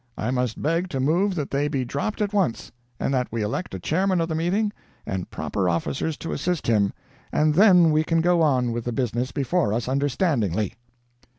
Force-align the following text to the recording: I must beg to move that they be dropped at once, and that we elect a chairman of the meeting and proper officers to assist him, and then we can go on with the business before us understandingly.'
I 0.17 0.31
must 0.31 0.59
beg 0.59 0.89
to 0.89 0.99
move 0.99 1.35
that 1.35 1.51
they 1.51 1.67
be 1.67 1.85
dropped 1.85 2.21
at 2.23 2.33
once, 2.33 2.71
and 2.99 3.13
that 3.13 3.27
we 3.31 3.43
elect 3.43 3.75
a 3.75 3.79
chairman 3.79 4.19
of 4.19 4.29
the 4.29 4.33
meeting 4.33 4.73
and 5.05 5.29
proper 5.29 5.69
officers 5.69 6.17
to 6.25 6.31
assist 6.31 6.65
him, 6.65 6.91
and 7.31 7.53
then 7.53 7.91
we 7.91 8.03
can 8.03 8.19
go 8.19 8.41
on 8.41 8.71
with 8.71 8.85
the 8.85 8.91
business 8.93 9.31
before 9.31 9.71
us 9.73 9.87
understandingly.' 9.87 10.73